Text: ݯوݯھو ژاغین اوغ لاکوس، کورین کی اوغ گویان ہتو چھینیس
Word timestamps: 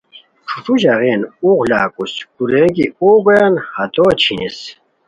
ݯوݯھو 0.49 0.73
ژاغین 0.81 1.21
اوغ 1.43 1.59
لاکوس، 1.71 2.13
کورین 2.35 2.67
کی 2.75 2.85
اوغ 2.99 3.17
گویان 3.25 3.53
ہتو 3.73 4.05
چھینیس 4.21 4.57